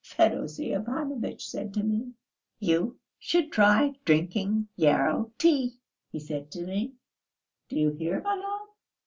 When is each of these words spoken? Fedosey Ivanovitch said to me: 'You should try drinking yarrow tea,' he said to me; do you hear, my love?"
Fedosey 0.03 0.73
Ivanovitch 0.75 1.47
said 1.47 1.75
to 1.75 1.83
me: 1.83 2.13
'You 2.57 2.97
should 3.19 3.51
try 3.51 3.93
drinking 4.03 4.67
yarrow 4.75 5.31
tea,' 5.37 5.77
he 6.11 6.17
said 6.19 6.49
to 6.53 6.65
me; 6.65 6.93
do 7.69 7.75
you 7.75 7.91
hear, 7.91 8.19
my 8.23 8.33
love?" 8.33 8.69